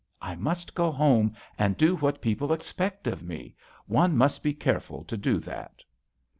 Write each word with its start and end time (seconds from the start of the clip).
"I 0.23 0.33
must 0.33 0.73
go 0.73 0.91
home 0.91 1.35
and 1.59 1.77
do 1.77 1.95
what 1.95 2.23
people 2.23 2.51
expect 2.53 3.05
of 3.05 3.21
me; 3.21 3.53
one 3.85 4.17
must 4.17 4.41
be 4.41 4.51
care 4.51 4.79
ful 4.79 5.03
to 5.03 5.15
do 5.15 5.37
that." 5.41 5.83